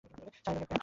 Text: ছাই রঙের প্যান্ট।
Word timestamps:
ছাই 0.03 0.53
রঙের 0.53 0.67
প্যান্ট। 0.67 0.79